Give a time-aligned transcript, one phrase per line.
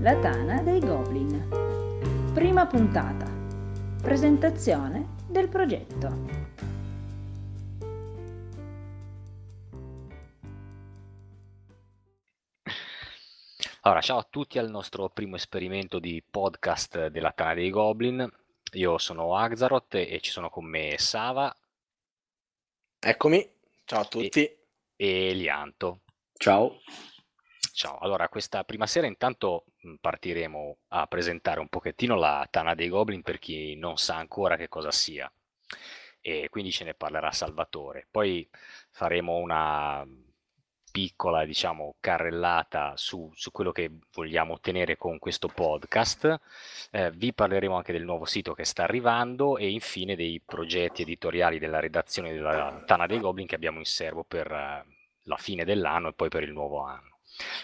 [0.00, 2.32] La Tana dei Goblin.
[2.32, 3.30] Prima puntata.
[4.00, 6.06] Presentazione del progetto.
[13.82, 18.26] Allora, ciao a tutti al nostro primo esperimento di podcast della Tana dei Goblin.
[18.72, 21.54] Io sono Axaroth e ci sono con me Sava.
[22.98, 23.46] Eccomi,
[23.84, 24.44] ciao a tutti.
[24.44, 24.58] E,
[24.96, 26.00] e Lianto.
[26.38, 26.78] Ciao.
[27.72, 29.64] Ciao, allora questa prima sera intanto
[30.00, 34.68] partiremo a presentare un pochettino la Tana dei Goblin per chi non sa ancora che
[34.68, 35.30] cosa sia
[36.20, 38.06] e quindi ce ne parlerà Salvatore.
[38.10, 38.48] Poi
[38.90, 40.06] faremo una
[40.90, 46.40] piccola, diciamo, carrellata su, su quello che vogliamo ottenere con questo podcast.
[46.90, 51.58] Eh, vi parleremo anche del nuovo sito che sta arrivando e infine dei progetti editoriali
[51.58, 54.90] della redazione della Tana dei Goblin che abbiamo in serbo per uh,
[55.24, 57.09] la fine dell'anno e poi per il nuovo anno.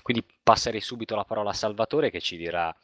[0.03, 2.75] Quindi passerei subito la parola a Salvatore che ci dirà,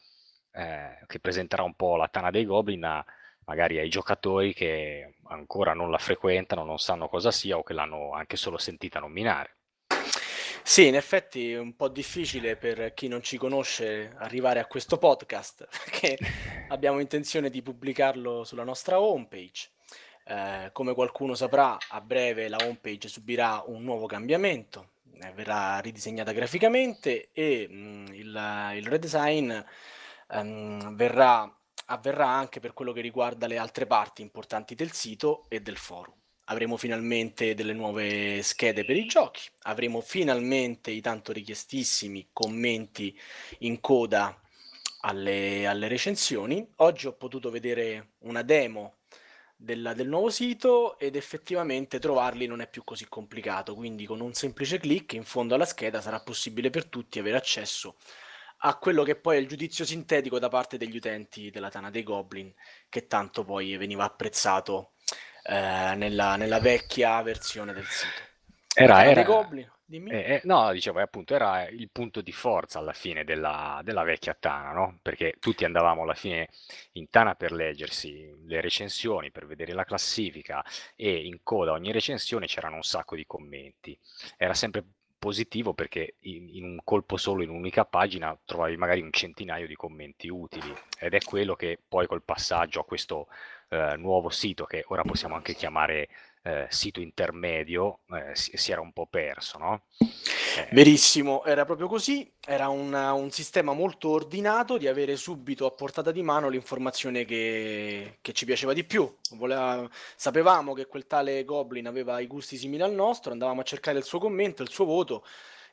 [0.53, 3.05] eh, che presenterà un po' la Tana dei Goblin a,
[3.45, 8.13] magari ai giocatori che ancora non la frequentano, non sanno cosa sia o che l'hanno
[8.13, 9.57] anche solo sentita nominare.
[10.65, 14.97] Sì, in effetti è un po' difficile per chi non ci conosce arrivare a questo
[14.97, 16.17] podcast, perché
[16.69, 19.71] abbiamo intenzione di pubblicarlo sulla nostra homepage.
[20.25, 24.92] Eh, come qualcuno saprà, a breve la homepage subirà un nuovo cambiamento,
[25.31, 29.53] verrà ridisegnata graficamente e mh, mm, il, il, redesign
[30.31, 31.51] um, verrà,
[31.87, 36.15] avverrà anche per quello che riguarda le altre parti importanti del sito e del forum
[36.47, 43.17] avremo finalmente delle nuove schede per i giochi, avremo finalmente i tanto richiestissimi commenti
[43.61, 44.39] in coda
[45.03, 46.67] alle, alle recensioni.
[46.77, 48.97] Oggi ho potuto vedere una demo
[49.63, 54.35] del, del, nuovo sito ed effettivamente trovarli non è più così complicato, quindi con un
[54.35, 57.97] semplice clic in fondo alla scheda sarà possibile per tutti avere accesso
[58.65, 62.03] a quello che poi è il giudizio sintetico da parte degli utenti della Tana dei
[62.03, 62.53] Goblin,
[62.89, 64.93] che tanto poi veniva apprezzato
[65.45, 68.23] eh, nella, nella, vecchia versione del sito.
[68.75, 69.25] Era, era.
[69.25, 74.03] Goblin, eh, eh, no, dicevo, appunto, era il punto di forza alla fine della, della,
[74.03, 74.99] vecchia Tana, no?
[75.03, 76.49] Perché tutti andavamo alla fine
[76.93, 80.65] in Tana per leggersi le recensioni, per vedere la classifica
[80.97, 83.99] e in coda ogni recensione c'erano un sacco di commenti.
[84.37, 84.85] Era sempre
[85.23, 89.77] positivo perché in, in, un colpo solo, in un'unica pagina, trovavi magari un centinaio di
[89.77, 93.29] commenti utili ed è quello che poi col passaggio a questo
[93.69, 96.09] eh, nuovo sito che ora possiamo anche chiamare
[96.43, 99.85] eh, sito intermedio eh, si, si, era un po' perso, no?
[99.99, 100.69] Eh.
[100.73, 106.11] Verissimo, era proprio così, era una, un sistema molto ordinato di avere subito a portata
[106.11, 109.11] di mano l'informazione che, che ci piaceva di più.
[109.33, 113.99] Voleva, sapevamo che quel tale Goblin aveva i gusti simili al nostro, andavamo a cercare
[113.99, 115.25] il suo commento, il suo voto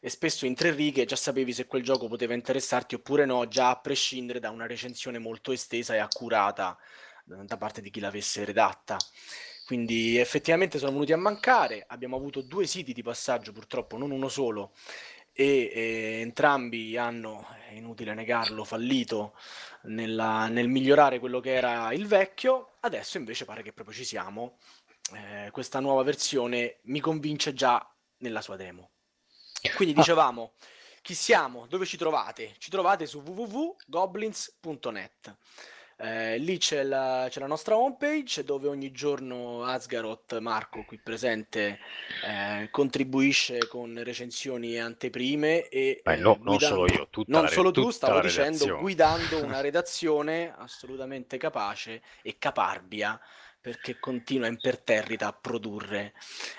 [0.02, 3.72] e spesso in tre righe già sapevi se quel gioco poteva interessarti oppure no, già
[3.72, 6.78] a prescindere da una recensione molto estesa e accurata
[7.26, 8.98] da parte di chi l'avesse redatta.
[9.70, 14.28] Quindi effettivamente sono venuti a mancare, abbiamo avuto due siti di passaggio purtroppo, non uno
[14.28, 14.72] solo,
[15.32, 19.36] e, e entrambi hanno, è inutile negarlo, fallito
[19.84, 24.58] nella, nel migliorare quello che era il vecchio, adesso invece pare che proprio ci siamo.
[25.14, 27.88] Eh, questa nuova versione mi convince già
[28.22, 28.90] nella sua demo.
[29.76, 29.98] Quindi ah.
[29.98, 30.54] dicevamo,
[31.04, 31.68] chi siamo?
[31.68, 32.56] Dove ci trovate?
[32.58, 35.38] Ci trovate su www.goblins.net.
[36.02, 41.80] Eh, lì c'è la, c'è la, nostra homepage dove ogni giorno Asgaroth, Marco qui presente,
[42.26, 47.44] eh, contribuisce con recensioni e anteprime e Beh, no, guidando, non solo io, tutta non
[47.44, 53.20] la, solo tu, stavo dicendo, guidando una redazione assolutamente capace e caparbia
[53.62, 56.14] perché continua imperterrita a produrre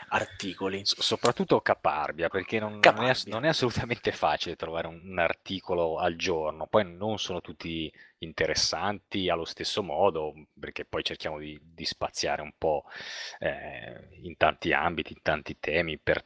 [0.08, 0.84] articoli.
[0.84, 3.08] S- soprattutto caparbia, perché non, caparbia.
[3.08, 7.40] Non, è, non, è, assolutamente facile trovare un, un, articolo al giorno, poi non sono
[7.40, 12.84] tutti interessanti allo stesso modo, perché poi cerchiamo di, di spaziare un po'
[13.38, 16.22] eh, in tanti ambiti, in tanti temi, per,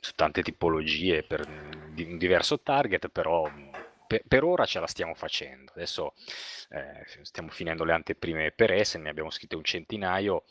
[0.00, 1.46] su tante tipologie, per
[1.92, 3.50] di, un diverso target, però
[4.14, 5.72] per, per, ora ce la stiamo facendo.
[5.74, 6.14] Adesso
[6.70, 10.44] eh, stiamo finendo le anteprime per Essen, ne abbiamo scritte un centinaio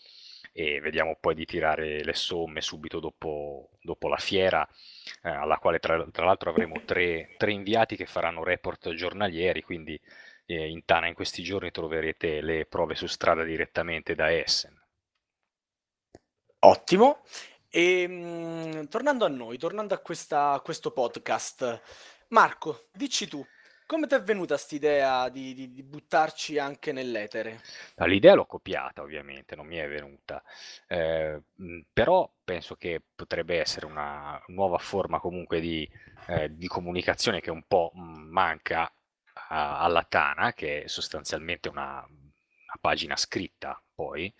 [0.51, 4.67] e vediamo poi di tirare le somme subito dopo, dopo la fiera,
[5.23, 9.99] eh, alla quale tra, tra l'altro avremo tre, tre, inviati che faranno report giornalieri, quindi
[10.45, 14.79] eh, in Tana in questi giorni troverete le prove su strada direttamente da Essen.
[16.59, 17.23] Ottimo.
[17.69, 21.81] E ehm, mh, tornando a noi, tornando a, questa, a questo podcast,
[22.33, 23.45] Marco, dici tu,
[23.93, 27.61] come ti è venuta quest'idea di, di, di buttarci anche nell'etere?
[27.97, 30.41] L'idea l'ho copiata, ovviamente, non mi è venuta,
[30.87, 31.39] eh,
[31.93, 35.87] però penso che potrebbe essere una nuova forma comunque di,
[36.27, 38.91] eh, di comunicazione che un po' manca
[39.49, 42.03] a, alla Tana, che è sostanzialmente una
[42.83, 44.33] pagina scritta poi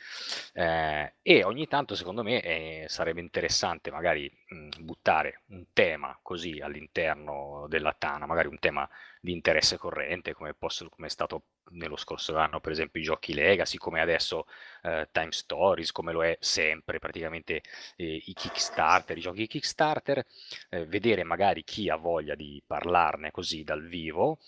[0.54, 6.60] eh, e ogni tanto secondo me eh, sarebbe interessante magari mh, buttare un tema così
[6.60, 8.88] all'interno della Tana, magari un tema
[9.22, 13.34] di interesse corrente come, posso, come è stato nello scorso anno per esempio i giochi
[13.34, 14.46] Legacy, come adesso
[14.82, 17.62] eh, Time Stories, come lo è sempre praticamente
[17.96, 20.26] eh, i Kickstarter, i giochi Kickstarter,
[20.70, 24.40] eh, vedere magari chi ha voglia di parlarne così dal vivo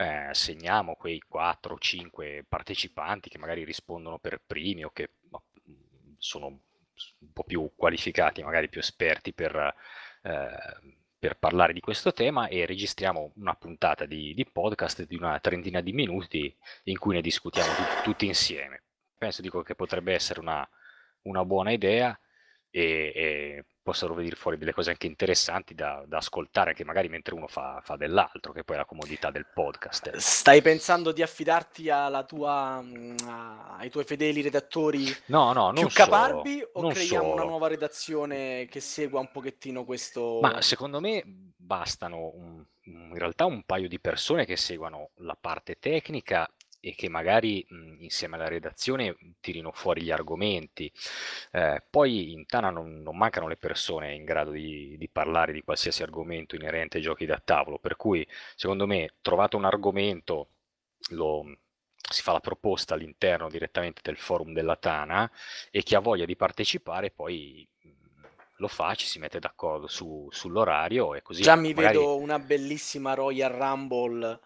[0.00, 5.10] eh, segniamo quei 4 o 5 partecipanti che magari rispondono per primi o che
[6.16, 9.74] sono un po' più qualificati, magari più esperti per,
[10.22, 10.48] eh,
[11.18, 15.82] per parlare di questo tema e registriamo una puntata di, di, podcast di una trentina
[15.82, 16.54] di minuti
[16.84, 18.82] in cui ne discutiamo tutti, tutti insieme.
[19.18, 20.66] Penso dico che potrebbe essere una,
[21.22, 22.18] una buona idea
[22.70, 27.34] e, e possono venire fuori delle cose anche interessanti da, da ascoltare, che magari mentre
[27.34, 30.16] uno fa, fa, dell'altro, che poi è la comodità del podcast.
[30.16, 31.90] Stai pensando di affidarti
[32.26, 33.16] tua, mm,
[33.78, 37.34] ai tuoi fedeli redattori no, no, più caparbi o creiamo solo.
[37.34, 40.38] una nuova redazione che segua un pochettino questo...
[40.40, 45.76] Ma secondo me bastano un, in realtà un paio di persone che seguano la parte
[45.78, 46.48] tecnica
[46.80, 50.90] e che magari mh, insieme alla redazione tirino fuori gli argomenti.
[51.52, 55.62] Eh, poi in Tana non, non, mancano le persone in grado di, di, parlare di
[55.62, 60.48] qualsiasi argomento inerente ai giochi da tavolo, per cui secondo me trovato un argomento
[61.10, 61.44] lo,
[61.96, 65.30] si fa la proposta all'interno direttamente del forum della Tana
[65.70, 67.68] e chi ha voglia di partecipare poi
[68.60, 71.42] lo fa, ci si mette d'accordo su, sull'orario e così.
[71.42, 71.96] Già mi magari...
[71.96, 74.38] vedo una bellissima Royal Rumble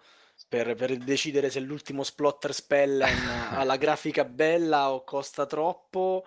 [0.49, 6.25] per, per decidere se l'ultimo Splotter Spellen ha la grafica bella o costa troppo,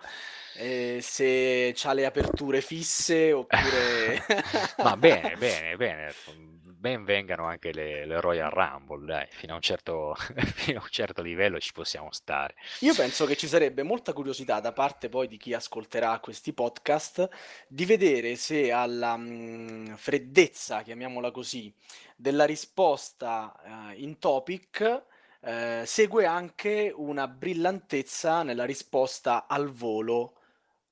[0.56, 4.24] eh, se ha le aperture fisse oppure...
[4.82, 6.12] Ma bene, bene, bene
[6.88, 10.14] ben vengano anche le, le Royal Rumble, dai, fino a, un certo,
[10.54, 12.54] fino a un certo livello ci possiamo stare.
[12.80, 17.28] Io penso che ci sarebbe molta curiosità da parte poi di chi ascolterà questi podcast
[17.68, 21.72] di vedere se alla mh, mm, freddezza, chiamiamola così,
[22.16, 25.02] della risposta uh, in topic
[25.40, 30.37] uh, segue anche una brillantezza nella risposta al volo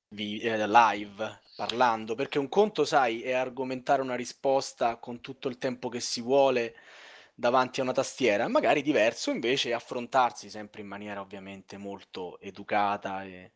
[0.09, 5.57] vi- eh, live parlando, perché un conto, sai, è argomentare una risposta con tutto il
[5.57, 6.75] tempo che si vuole
[7.33, 13.51] davanti a una tastiera, magari diverso invece affrontarsi sempre in maniera ovviamente molto educata e,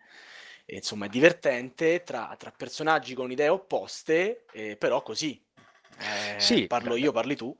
[0.65, 5.43] e insomma divertente tra, tra, personaggi con idee opposte, eh, però così.
[5.97, 7.55] Eh, sì, parlo io, parli tu.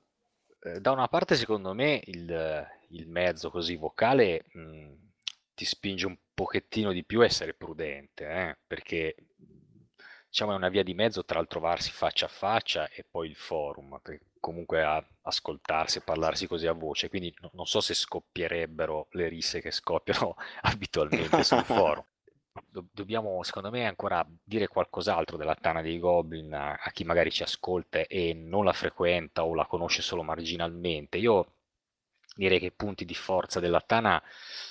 [0.64, 4.94] Eh, da una parte, secondo me, il, il mezzo così vocale mh,
[5.56, 8.58] ti spinge un pochettino di più essere prudente, eh?
[8.66, 9.16] perché
[10.28, 13.36] diciamo è una via di mezzo tra il trovarsi faccia a faccia e poi il
[13.36, 14.02] forum,
[14.40, 19.28] comunque a ascoltarsi e parlarsi così a voce, quindi no, non so se scoppierebbero le
[19.28, 22.04] risse che scoppiano abitualmente sul forum.
[22.68, 27.32] Do- dobbiamo, secondo me, ancora dire qualcos'altro della Tana dei Goblin a-, a chi magari
[27.32, 31.18] ci ascolta e non la frequenta o la conosce solo marginalmente.
[31.18, 31.54] Io
[32.36, 34.22] direi che i punti di forza della Tana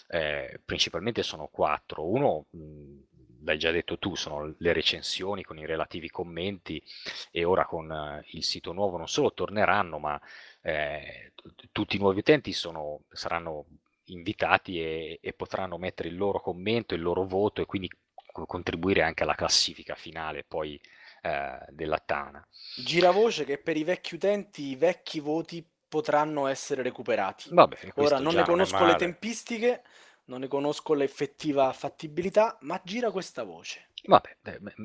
[0.08, 2.06] eh, principalmente sono quattro.
[2.06, 2.98] Uno, mh,
[3.44, 6.82] l'hai già detto tu, sono le recensioni con i relativi commenti
[7.30, 10.20] e ora con eh, il sito nuovo non solo torneranno, ma
[10.62, 11.32] eh,
[11.72, 13.66] tutti i nuovi utenti sono, saranno
[14.04, 17.88] invitati e, e, potranno mettere il loro commento, il loro voto e quindi
[18.32, 20.80] contribuire anche alla classifica finale poi
[21.22, 22.46] eh, della Tana.
[22.76, 27.48] Gira voce che per i vecchi utenti i vecchi voti potranno essere recuperati.
[27.50, 29.82] Vabbè, Ora non ne conosco le tempistiche,
[30.26, 33.88] non ne conosco l'effettiva fattibilità, ma gira questa voce.
[34.04, 34.36] Vabbè,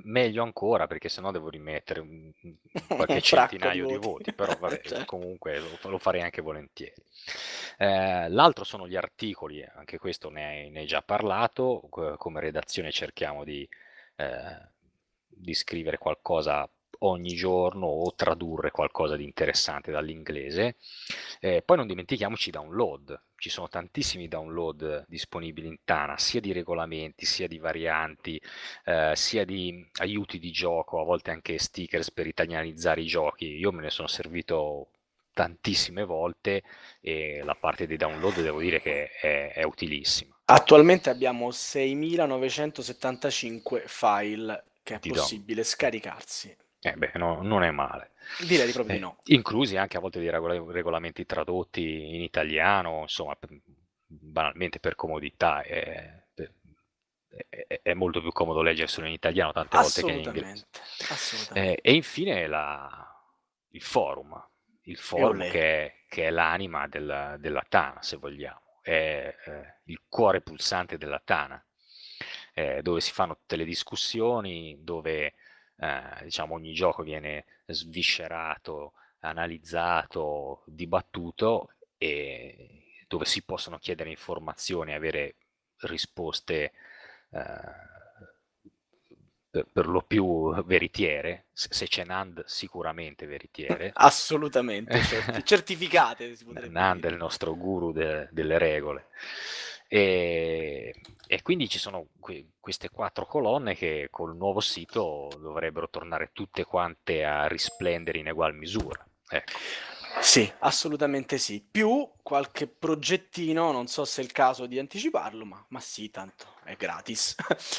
[0.03, 2.31] meglio ancora perché sennò devo rimettere un,
[2.87, 3.99] qualche centinaio di voti.
[3.99, 5.05] di voti, però vabbè, cioè.
[5.05, 7.01] comunque lo, lo, farei anche volentieri.
[7.77, 12.91] Eh, l'altro sono gli articoli, anche questo ne hai, ne hai già parlato, come redazione
[12.91, 13.67] cerchiamo di,
[14.15, 14.67] eh,
[15.27, 16.67] di scrivere qualcosa
[16.99, 20.75] ogni giorno o tradurre qualcosa di interessante dall'inglese.
[21.39, 26.51] Eh, poi non dimentichiamoci i download, ci sono tantissimi download disponibili in Tana, sia di
[26.51, 28.41] regolamenti, sia di varianti,
[28.85, 33.57] eh, sia di aiuti di gioco, a volte anche stickers per italianizzare i giochi.
[33.57, 34.89] Io me ne sono servito
[35.33, 36.63] tantissime volte
[37.01, 40.33] e la parte dei download devo dire che è, è utilissima.
[40.45, 45.67] Attualmente abbiamo 6975 file che è possibile do.
[45.67, 46.55] scaricarsi.
[46.85, 48.11] Eh beh, no, non è male.
[48.45, 49.17] Direi di proprio eh, di no.
[49.25, 53.49] Inclusi anche a volte dei regola- regolamenti tradotti in italiano, insomma, per,
[54.05, 55.61] banalmente per comodità.
[55.61, 56.23] È,
[57.49, 60.67] è, è, molto più comodo leggerselo in italiano tante volte che in inglese.
[61.53, 63.19] Eh, e infine la,
[63.69, 64.47] il forum,
[64.83, 70.03] il forum che è, che è, l'anima del, della Tana, se vogliamo, è eh, il
[70.07, 71.63] cuore pulsante della Tana,
[72.53, 75.33] eh, dove si fanno tutte le discussioni, dove
[75.77, 85.35] eh, diciamo, ogni gioco viene sviscerato, analizzato, dibattuto e dove si possono chiedere informazioni, avere
[85.79, 86.71] risposte
[87.29, 87.93] eh,
[89.49, 93.91] per, per, lo più veritiere, se, c'è Nand sicuramente veritiere.
[93.95, 96.35] Assolutamente, certi- certificate.
[96.69, 99.07] Nand è il nostro guru de, delle regole.
[99.87, 100.93] E,
[101.27, 106.63] e, quindi ci sono que- queste quattro colonne che col nuovo sito dovrebbero tornare tutte
[106.63, 109.05] quante a risplendere in egual misura.
[109.29, 109.53] Ecco.
[110.21, 111.63] Sì, assolutamente sì.
[111.69, 116.45] Più qualche progettino, non so se è il caso di anticiparlo, ma, ma sì, tanto
[116.63, 117.35] è gratis.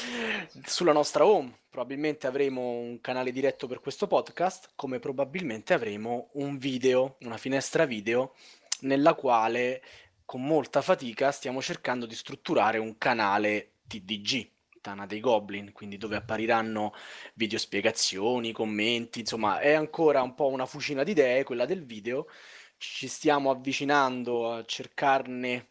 [0.63, 6.57] Sulla nostra home probabilmente avremo un canale diretto per questo podcast, come probabilmente avremo un
[6.57, 8.33] video, una finestra video,
[8.81, 9.81] nella quale
[10.27, 16.17] con molta fatica stiamo cercando di strutturare un canale TDG, Tana dei Goblin, quindi dove
[16.17, 16.93] appariranno
[17.35, 22.27] video spiegazioni, commenti, insomma è ancora un po' una fucina di idee quella del video,
[22.75, 25.69] ci stiamo avvicinando a cercarne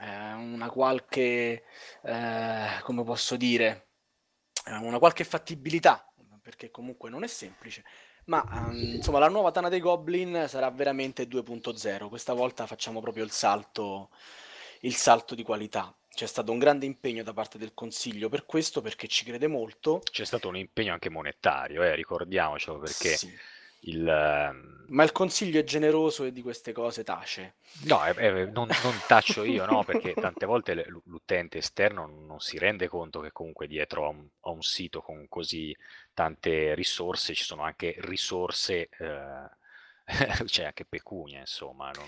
[0.00, 1.62] eh, una qualche,
[2.02, 3.86] eh, come posso dire,
[4.66, 7.84] eh, una qualche fattibilità, perché comunque non è semplice,
[8.24, 13.24] ma um, insomma la nuova Tana dei Goblin sarà veramente 2.0, questa volta facciamo proprio
[13.24, 14.10] il salto,
[14.80, 15.94] il salto di qualità.
[16.14, 20.00] C'è stato un grande impegno da parte del Consiglio per questo, perché ci crede molto.
[20.10, 23.34] C'è stato un impegno anche monetario, eh, ricordiamocelo, perché sì.
[23.82, 24.06] Il...
[24.06, 27.54] Ehm, Ma il Consiglio è generoso e di queste cose tace.
[27.84, 32.58] No, eh, eh, non, non, taccio io, no, perché tante volte l'utente esterno non si
[32.58, 35.74] rende conto che comunque dietro a un, a un sito con così
[36.12, 38.88] tante risorse ci sono anche risorse...
[38.98, 39.60] Eh,
[40.44, 41.90] c'è anche pecunia, insomma.
[41.94, 42.04] Non,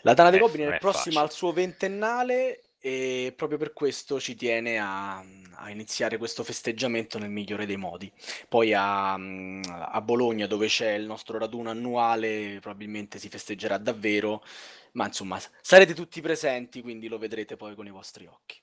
[0.00, 4.78] la Tana dei Goblin è prossima al suo ventennale e proprio per questo ci tiene
[4.78, 5.24] a,
[5.54, 8.12] a, iniziare questo festeggiamento nel migliore dei modi.
[8.46, 14.44] Poi a, a, Bologna, dove c'è il nostro raduno annuale, probabilmente si festeggerà davvero,
[14.92, 18.60] ma insomma sarete tutti presenti, quindi lo vedrete poi con i vostri occhi.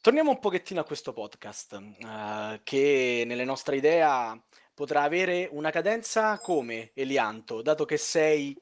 [0.00, 4.40] Torniamo un pochettino a questo podcast, uh, che nelle nostre idee
[4.72, 8.58] potrà avere una cadenza come Elianto, dato che sei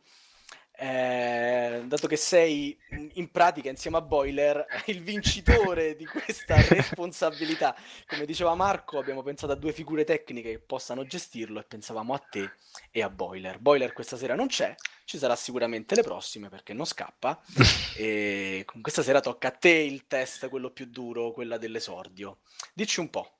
[0.82, 2.76] eh, dato che sei
[3.12, 7.76] in pratica insieme a Boiler il vincitore di questa responsabilità.
[8.04, 12.18] Come diceva Marco, abbiamo pensato a due figure tecniche che possano gestirlo e pensavamo a
[12.18, 12.54] te
[12.90, 13.60] e a Boiler.
[13.60, 14.74] Boiler questa sera non c'è,
[15.04, 17.40] ci sarà sicuramente le prossime perché non scappa.
[17.96, 22.40] e questa sera tocca a te il test, quello più duro, quella dell'esordio.
[22.74, 23.36] Dici un po'.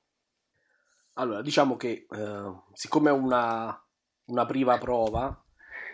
[1.15, 3.85] Allora, diciamo che eh, siccome è una,
[4.27, 5.43] una prima prova,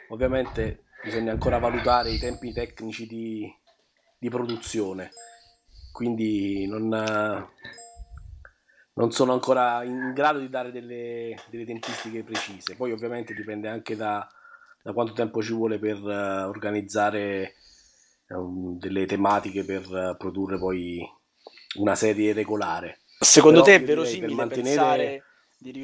[0.10, 3.52] ovviamente bisogna ancora valutare i tempi tecnici di,
[4.18, 5.12] di produzione,
[5.92, 6.88] quindi non,
[8.94, 12.76] non, sono ancora in grado di dare delle, delle tempistiche precise.
[12.76, 14.28] Poi ovviamente dipende anche da,
[14.82, 17.56] da quanto tempo ci vuole per uh, organizzare
[18.30, 21.00] um, delle tematiche per uh, produrre poi
[21.78, 23.00] una serie regolare.
[23.20, 25.24] Secondo Però te è verosimile per mantenere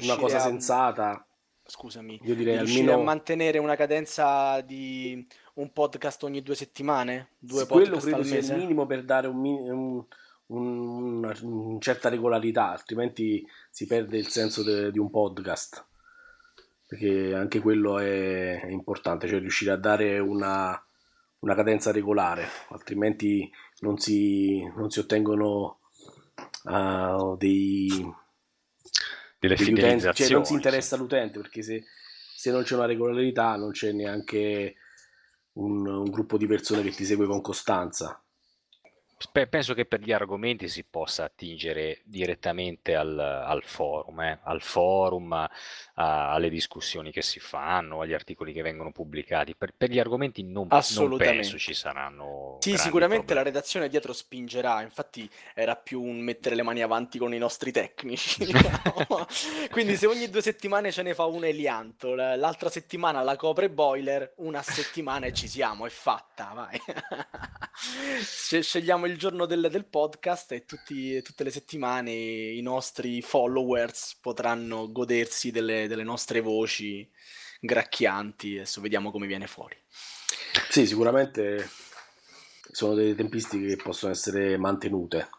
[0.02, 0.42] una cosa a...
[0.42, 1.26] senzata
[1.66, 3.02] scusami, io direi riuscire almeno...
[3.02, 7.30] a mantenere una cadenza di un podcast ogni due settimane?
[7.40, 10.06] Due sì, quello credo sia il minimo per dare un, un,
[10.48, 10.78] un,
[11.18, 15.86] una, una, certa regolarità, altrimenti si perde il senso de, di un podcast.
[16.88, 20.80] Perché anche quello è, è importante, cioè riuscire a dare una,
[21.40, 25.80] una cadenza regolare, altrimenti non si, non si ottengono
[26.66, 28.14] uh, dei
[29.48, 30.30] delle fidelizzazioni.
[30.30, 31.84] Cioè non si interessa l'utente perché se,
[32.36, 34.76] se, non c'è una regolarità non c'è neanche
[35.54, 38.20] un, un gruppo di persone che ti segue con costanza
[39.32, 44.40] penso che per gli argomenti si possa attingere direttamente al, al forum, eh?
[44.44, 45.50] al forum a,
[45.96, 49.56] a, alle discussioni che si fanno, agli articoli che vengono pubblicati.
[49.56, 52.58] Per, per gli argomenti non, non, penso ci saranno.
[52.60, 53.46] Sì, sicuramente problemi.
[53.46, 57.72] la redazione dietro spingerà, infatti era più un mettere le mani avanti con i nostri
[57.72, 58.46] tecnici.
[58.46, 59.26] Diciamo.
[59.72, 64.34] Quindi se ogni due settimane ce ne fa uno Elianto, l'altra settimana la copre Boiler,
[64.38, 66.80] una settimana e ci siamo, è fatta, vai.
[68.22, 74.92] Scegliamo il giorno del, del podcast e tutti, tutte le settimane i nostri followers potranno
[74.92, 77.10] godersi delle, delle nostre voci
[77.60, 79.76] gracchianti, adesso vediamo come viene fuori.
[80.70, 81.70] Sì, sicuramente
[82.72, 85.30] sono delle tempistiche che possono essere mantenute.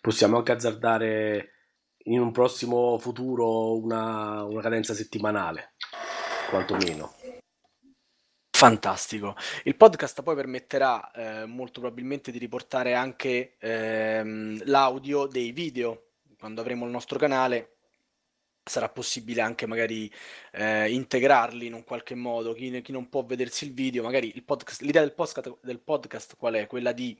[0.00, 1.52] Possiamo anche azzardare
[2.04, 5.72] in un prossimo futuro una, una cadenza settimanale,
[6.48, 7.14] quantomeno.
[8.58, 9.36] Fantastico.
[9.62, 16.06] Il podcast poi permetterà eh, molto probabilmente di riportare anche ehm, l'audio dei video.
[16.36, 17.76] Quando avremo il nostro canale
[18.64, 20.12] sarà possibile anche magari
[20.50, 22.52] eh, integrarli in un qualche modo.
[22.52, 26.36] Chi, chi, non può vedersi il video, magari il podcast, l'idea del podcast, del podcast
[26.36, 26.66] qual è?
[26.66, 27.16] Quella di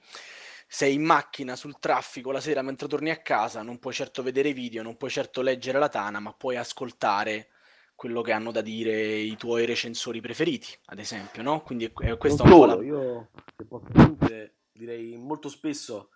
[0.66, 4.52] sei in macchina sul traffico la sera mentre torni a casa, non puoi certo vedere
[4.52, 7.50] video, non puoi certo leggere la tana, ma puoi ascoltare
[7.98, 11.62] quello che hanno da dire i tuoi recensori preferiti, ad esempio, no?
[11.62, 12.84] Quindi è, questo non solo, la...
[12.84, 16.10] io se posso aggiungere, direi molto spesso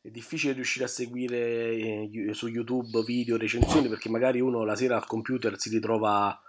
[0.00, 4.94] è difficile riuscire a seguire eh, su YouTube video, recensioni, perché magari uno la sera
[4.94, 6.40] al computer si ritrova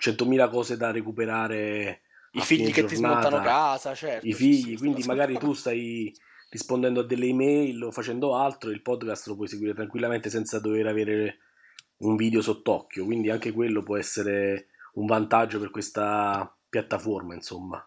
[0.00, 2.02] 100.000 cose da recuperare.
[2.30, 4.24] I figli che ti smontano casa, certo.
[4.24, 6.14] I figli, quindi magari tu stai
[6.48, 10.86] rispondendo a delle email o facendo altro, il podcast lo puoi seguire tranquillamente senza dover
[10.86, 11.38] avere
[12.06, 17.86] un video sott'occhio, quindi anche quello può essere un vantaggio per questa piattaforma, insomma.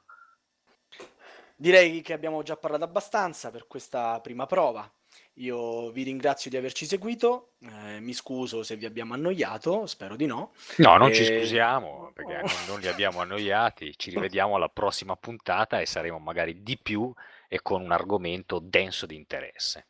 [1.55, 4.89] Direi che abbiamo già parlato abbastanza per questa prima prova.
[5.35, 10.25] Io vi ringrazio di averci seguito, eh, mi scuso se vi abbiamo annoiato, spero di
[10.25, 10.51] no.
[10.77, 11.13] No, non e...
[11.13, 16.63] ci scusiamo perché non li abbiamo annoiati, ci rivediamo alla prossima puntata e saremo magari
[16.63, 17.11] di più
[17.47, 19.87] e con un argomento denso di interesse.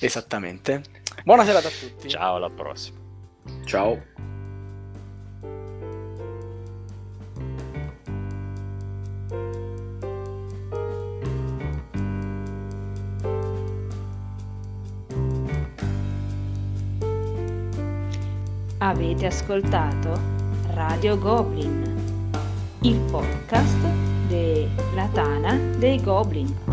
[0.00, 0.82] Esattamente.
[1.22, 2.08] Buona serata a tutti.
[2.08, 3.07] Ciao, alla prossima.
[3.64, 4.00] Ciao.
[18.78, 20.18] Avete ascoltato
[20.74, 22.30] Radio Goblin,
[22.82, 23.76] il podcast
[24.28, 26.67] della Tana dei Goblin.